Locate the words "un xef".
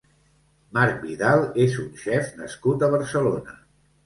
1.83-2.33